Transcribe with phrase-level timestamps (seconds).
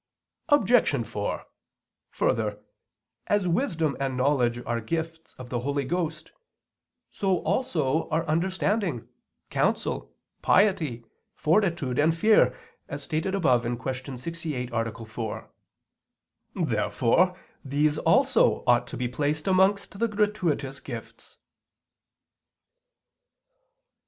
[0.49, 1.05] Obj.
[1.05, 1.45] 4:
[2.09, 2.57] Further,
[3.27, 6.31] as wisdom and knowledge are gifts of the Holy Ghost,
[7.11, 9.07] so also are understanding,
[9.51, 10.11] counsel,
[10.41, 12.57] piety, fortitude, and fear,
[12.89, 14.17] as stated above (Q.
[14.17, 15.05] 68, A.
[15.05, 15.51] 4).
[16.55, 21.37] Therefore these also ought to be placed amongst the gratuitous gifts.